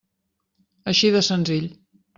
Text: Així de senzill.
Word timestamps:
Així 0.93 1.13
de 1.19 1.25
senzill. 1.31 1.73